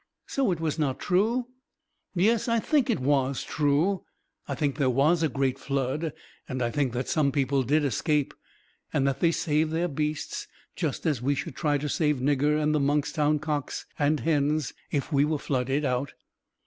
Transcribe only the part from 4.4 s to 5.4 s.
I think there was a